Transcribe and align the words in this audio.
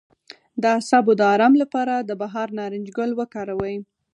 د 0.61 0.63
اعصابو 0.75 1.11
د 1.17 1.21
ارام 1.33 1.53
لپاره 1.61 1.93
د 1.99 2.11
بهار 2.21 2.47
نارنج 2.57 2.87
ګل 2.97 3.11
وکاروئ 3.19 3.75